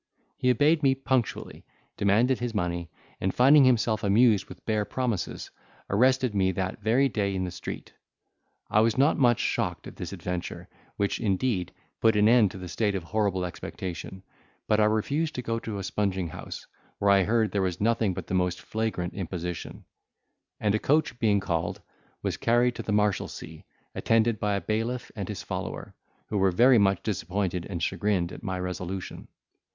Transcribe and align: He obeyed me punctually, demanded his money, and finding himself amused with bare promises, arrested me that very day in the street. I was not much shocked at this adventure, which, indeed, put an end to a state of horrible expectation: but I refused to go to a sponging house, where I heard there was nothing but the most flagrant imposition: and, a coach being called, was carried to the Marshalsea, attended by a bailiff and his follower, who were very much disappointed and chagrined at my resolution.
He 0.35 0.49
obeyed 0.49 0.81
me 0.81 0.95
punctually, 0.95 1.63
demanded 1.95 2.39
his 2.39 2.55
money, 2.55 2.89
and 3.19 3.31
finding 3.31 3.65
himself 3.65 4.03
amused 4.03 4.47
with 4.49 4.65
bare 4.65 4.83
promises, 4.83 5.51
arrested 5.91 6.33
me 6.33 6.51
that 6.53 6.79
very 6.81 7.07
day 7.07 7.35
in 7.35 7.43
the 7.43 7.51
street. 7.51 7.93
I 8.67 8.79
was 8.79 8.97
not 8.97 9.19
much 9.19 9.39
shocked 9.39 9.85
at 9.85 9.97
this 9.97 10.11
adventure, 10.11 10.67
which, 10.97 11.19
indeed, 11.19 11.71
put 11.99 12.15
an 12.15 12.27
end 12.27 12.49
to 12.49 12.63
a 12.63 12.67
state 12.67 12.95
of 12.95 13.03
horrible 13.03 13.45
expectation: 13.45 14.23
but 14.67 14.79
I 14.79 14.85
refused 14.85 15.35
to 15.35 15.43
go 15.43 15.59
to 15.59 15.77
a 15.77 15.83
sponging 15.83 16.29
house, 16.29 16.65
where 16.97 17.11
I 17.11 17.21
heard 17.23 17.51
there 17.51 17.61
was 17.61 17.79
nothing 17.79 18.15
but 18.15 18.25
the 18.25 18.33
most 18.33 18.59
flagrant 18.59 19.13
imposition: 19.13 19.85
and, 20.59 20.73
a 20.73 20.79
coach 20.79 21.19
being 21.19 21.39
called, 21.39 21.79
was 22.23 22.37
carried 22.37 22.73
to 22.77 22.81
the 22.81 22.91
Marshalsea, 22.91 23.61
attended 23.93 24.39
by 24.39 24.55
a 24.55 24.61
bailiff 24.61 25.11
and 25.15 25.29
his 25.29 25.43
follower, 25.43 25.93
who 26.25 26.39
were 26.39 26.49
very 26.49 26.79
much 26.79 27.03
disappointed 27.03 27.67
and 27.69 27.83
chagrined 27.83 28.31
at 28.31 28.41
my 28.41 28.59
resolution. 28.59 29.27